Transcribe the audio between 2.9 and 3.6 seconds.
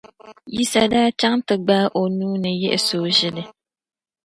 o ʒili.